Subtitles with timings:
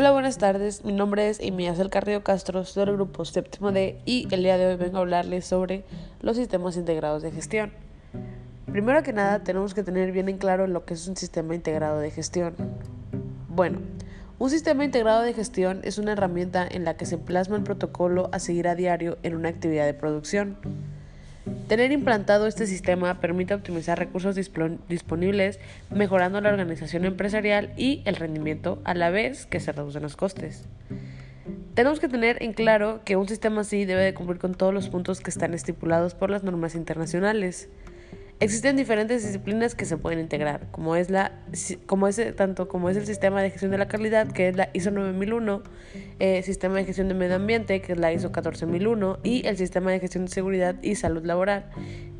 [0.00, 0.84] Hola, buenas tardes.
[0.84, 4.68] Mi nombre es Imiazel Carrillo Castro, soy del grupo séptimo D y el día de
[4.68, 5.82] hoy vengo a hablarles sobre
[6.20, 7.72] los sistemas integrados de gestión.
[8.70, 11.98] Primero que nada, tenemos que tener bien en claro lo que es un sistema integrado
[11.98, 12.54] de gestión.
[13.48, 13.80] Bueno,
[14.38, 18.28] un sistema integrado de gestión es una herramienta en la que se plasma el protocolo
[18.30, 20.58] a seguir a diario en una actividad de producción.
[21.68, 25.60] Tener implantado este sistema permite optimizar recursos disponibles,
[25.90, 30.64] mejorando la organización empresarial y el rendimiento, a la vez que se reducen los costes.
[31.74, 34.88] Tenemos que tener en claro que un sistema así debe de cumplir con todos los
[34.88, 37.68] puntos que están estipulados por las normas internacionales.
[38.40, 41.32] Existen diferentes disciplinas que se pueden integrar, como es la
[41.86, 44.70] como es, tanto como es el sistema de gestión de la calidad, que es la
[44.74, 45.62] ISO 9001,
[46.20, 49.90] eh, sistema de gestión de medio ambiente, que es la ISO 14001, y el sistema
[49.90, 51.66] de gestión de seguridad y salud laboral,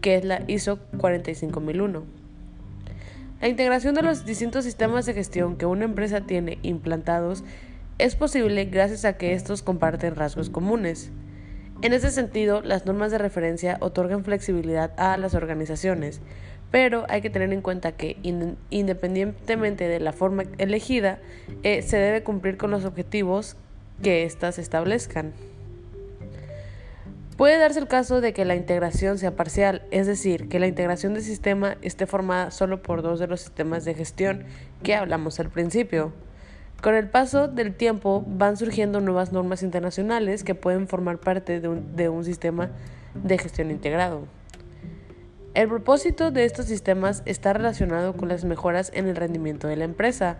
[0.00, 2.02] que es la ISO 45001.
[3.40, 7.44] La integración de los distintos sistemas de gestión que una empresa tiene implantados
[7.98, 11.12] es posible gracias a que estos comparten rasgos comunes.
[11.80, 16.20] En ese sentido, las normas de referencia otorgan flexibilidad a las organizaciones,
[16.72, 18.16] pero hay que tener en cuenta que
[18.70, 21.20] independientemente de la forma elegida,
[21.62, 23.56] eh, se debe cumplir con los objetivos
[24.02, 25.32] que éstas establezcan.
[27.36, 31.14] Puede darse el caso de que la integración sea parcial, es decir, que la integración
[31.14, 34.44] del sistema esté formada solo por dos de los sistemas de gestión
[34.82, 36.12] que hablamos al principio.
[36.82, 42.08] Con el paso del tiempo van surgiendo nuevas normas internacionales que pueden formar parte de
[42.08, 42.70] un, sistema
[43.14, 44.26] de gestión integrado.
[45.54, 49.84] El propósito de estos sistemas está relacionado con las mejoras en el rendimiento de la
[49.84, 50.36] empresa,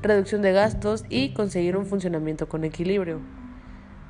[0.00, 3.18] reducción de gastos y conseguir un funcionamiento con equilibrio.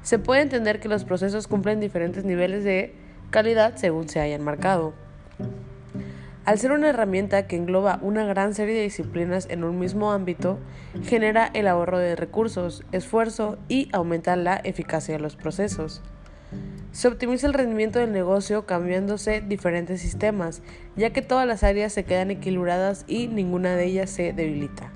[0.03, 2.95] Se puede entender que los procesos cumplen diferentes niveles de
[3.31, 4.93] calidad según se hayan marcado.
[6.51, 10.59] Al ser una herramienta que engloba una gran serie de disciplinas en un mismo ámbito,
[11.05, 16.03] genera el ahorro de recursos, esfuerzo y aumenta la eficacia de los procesos.
[16.91, 20.61] Se optimiza el rendimiento del negocio cambiándose diferentes sistemas,
[20.97, 24.93] ya que todas las áreas se quedan equilibradas y ninguna de ellas se debilita.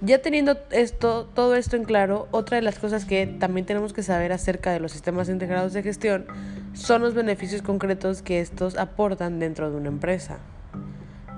[0.00, 4.02] Ya teniendo esto, todo esto en claro, otra de las cosas que también tenemos que
[4.02, 6.24] saber acerca de los sistemas integrados de gestión
[6.72, 10.38] son los beneficios concretos que estos aportan dentro de una empresa.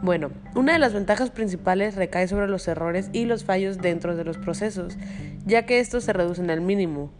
[0.04, 4.22] Bueno, una de las ventajas principales recae sobre los errores y los fallos dentro de
[4.22, 4.98] los procesos,
[5.46, 7.10] ya que estos se reducen al mínimo.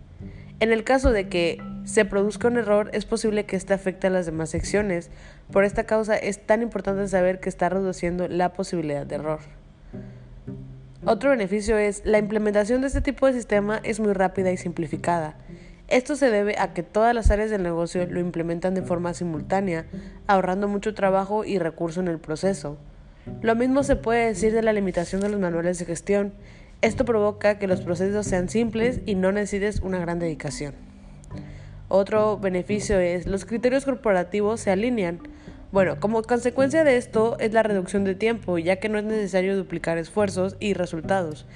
[0.61, 4.11] En el caso de que se produzca un error, es posible que éste afecte a
[4.11, 5.11] las demás secciones.
[5.51, 9.41] Por esta causa es tan importante saber que está reduciendo la posibilidad de error.
[11.07, 15.39] Otro beneficio es la implementación de este tipo de sistema es muy rápida y simplificada.
[15.89, 19.85] Esto se debe a que todas las áreas del negocio lo implementan de forma simultánea,
[20.27, 22.79] ahorrando mucho trabajo y recurso en el proceso.
[23.43, 26.33] Lo mismo se puede decir de la limitación de los manuales de gestión.
[26.81, 30.75] Esto provoca que los procesos sean simples y no necesites una gran dedicación.
[31.89, 35.21] Otro beneficio es los criterios corporativos se alinean.
[35.71, 39.57] Bueno, como consecuencia de esto es la reducción de tiempo, ya que no es necesario
[39.57, 41.47] duplicar esfuerzos y resultados.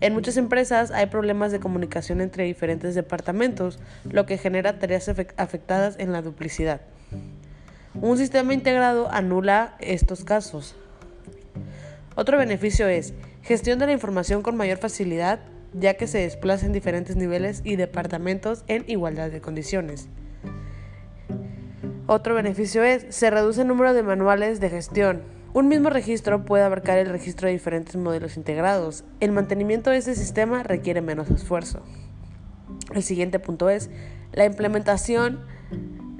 [0.00, 3.78] En muchas empresas hay problemas de comunicación entre diferentes departamentos,
[4.10, 6.82] lo que genera tareas afectadas en la duplicidad.
[7.94, 10.76] Un sistema integrado anula estos casos.
[12.14, 15.40] Otro beneficio es gestión de la información con mayor facilidad,
[15.72, 20.08] ya que se desplaza en diferentes niveles y departamentos en igualdad de condiciones.
[22.06, 25.35] Otro beneficio es, se reduce el número de manuales de gestión.
[25.56, 29.04] Un mismo registro puede abarcar el registro de diferentes modelos integrados.
[29.20, 31.80] El mantenimiento de este sistema requiere menos esfuerzo.
[32.94, 33.88] El siguiente punto es,
[34.34, 35.40] la implementación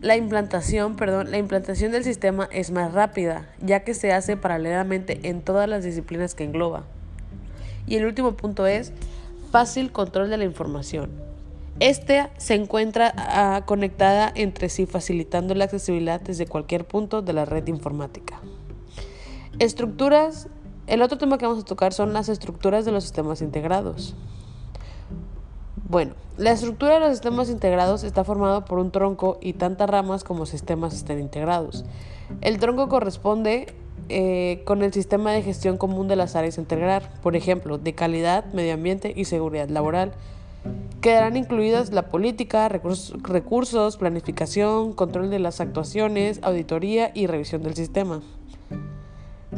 [0.00, 5.20] la implantación, perdón, la implantación del sistema es más rápida, ya que se hace paralelamente
[5.25, 6.84] en todas las disciplinas que engloba.
[7.86, 8.94] Y el último punto es
[9.52, 11.10] fácil control de la información.
[11.78, 17.44] Esta se encuentra ah, conectada entre sí, facilitando la accesibilidad desde cualquier punto de la
[17.44, 18.41] red informática.
[19.59, 20.49] Estructuras.
[20.87, 24.14] El otro tema que vamos a tocar son las estructuras de los sistemas integrados.
[25.88, 30.25] Bueno, la estructura de los sistemas integrados está formada por un tronco y tantas ramas
[30.25, 31.85] como sistemas estén integrados.
[32.43, 33.75] El tronco corresponde
[34.11, 37.94] eh, con el sistema de gestión común de las áreas a integrar, por ejemplo, de
[37.94, 40.12] calidad, medio ambiente y seguridad laboral,
[41.00, 48.23] Quedarán incluidas la política, recursos, planificación, control de las actuaciones, auditoría y revisión del sistema.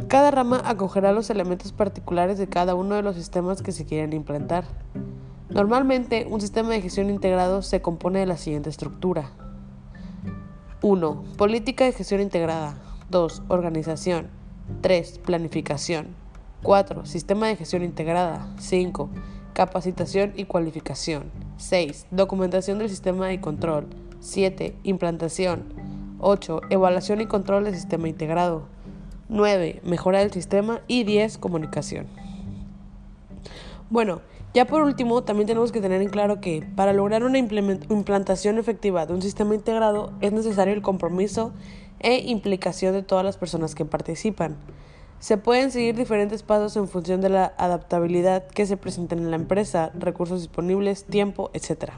[0.09, 4.11] Cada rama acogerá los elementos particulares de cada uno de los sistemas que se quieren
[4.11, 4.65] implantar.
[5.49, 9.29] Normalmente, un sistema de gestión integrado se compone de la siguiente estructura.
[10.81, 11.23] 1.
[11.37, 12.75] Política de gestión integrada.
[13.11, 13.43] 2.
[13.49, 14.29] Organización.
[14.81, 15.19] 3.
[15.19, 16.07] Planificación.
[16.63, 17.05] 4.
[17.05, 18.51] Sistema de gestión integrada.
[18.57, 19.09] 5
[19.59, 21.31] capacitación y cualificación.
[21.57, 22.07] 6.
[22.11, 23.87] Documentación del sistema y control.
[24.21, 24.73] 7.
[24.83, 25.65] Implantación.
[26.19, 26.61] 8.
[26.69, 28.78] Evaluación y control del sistema integrado.
[29.29, 29.81] 9.
[29.83, 30.81] Mejora del sistema.
[30.87, 31.37] Y 10.
[31.37, 32.07] Comunicación.
[33.89, 34.21] Bueno,
[34.53, 39.05] ya por último, también tenemos que tener en claro que para lograr una implantación efectiva
[39.05, 41.53] de un sistema integrado es necesario el compromiso
[41.99, 44.57] e implicación de todas las personas que participan.
[45.19, 49.35] Se pueden seguir diferentes pasos en función de la adaptabilidad que se presenten en la
[49.35, 51.91] empresa, recursos disponibles, tiempo, etc.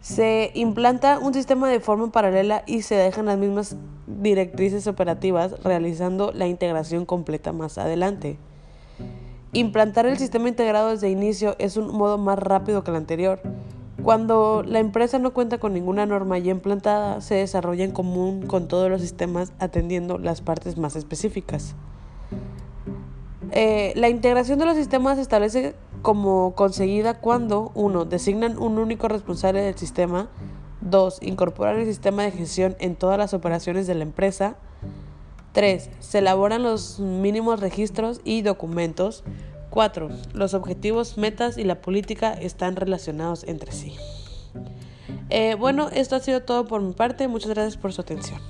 [0.00, 3.76] Se implanta un sistema de forma paralela y se dejan las mismas
[4.06, 8.38] directrices operativas realizando la integración completa más adelante.
[9.52, 13.40] Implantar el sistema integrado desde inicio es un modo más rápido que el anterior.
[14.02, 18.68] Cuando la empresa no cuenta con ninguna norma ya implantada, se desarrolla en común con
[18.68, 21.74] todos los sistemas atendiendo las partes más específicas.
[23.52, 28.04] Eh, la integración de los sistemas establece como conseguida cuando 1.
[28.06, 30.28] Designan un único responsable del sistema.
[30.80, 31.18] 2.
[31.22, 34.56] Incorporan el sistema de gestión en todas las operaciones de la empresa.
[35.52, 35.90] 3.
[35.98, 39.24] Se elaboran los mínimos registros y documentos.
[39.70, 40.08] 4.
[40.32, 43.94] Los objetivos, metas y la política están relacionados entre sí.
[45.28, 47.28] Eh, bueno, esto ha sido todo por mi parte.
[47.28, 48.40] Muchas gracias por su atención.